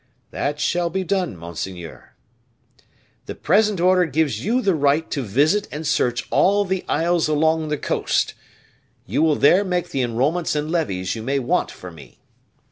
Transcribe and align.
"That 0.31 0.59
shall 0.59 0.89
be 0.89 1.03
done, 1.03 1.37
monseigneur." 1.37 2.15
"The 3.27 3.35
present 3.35 3.79
order 3.79 4.05
gives 4.05 4.43
you 4.43 4.59
the 4.63 4.73
right 4.73 5.07
to 5.11 5.21
visit 5.21 5.67
and 5.71 5.85
search 5.85 6.25
all 6.31 6.65
the 6.65 6.83
isles 6.89 7.27
along 7.27 7.67
the 7.67 7.77
coast; 7.77 8.33
you 9.05 9.21
will 9.21 9.35
there 9.35 9.63
make 9.63 9.89
the 9.89 10.01
enrolments 10.01 10.55
and 10.55 10.71
levies 10.71 11.13
you 11.13 11.21
may 11.21 11.37
want 11.37 11.69
for 11.69 11.91
me." 11.91 12.17